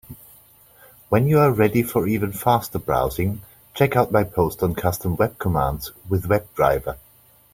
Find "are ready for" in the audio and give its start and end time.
1.37-2.07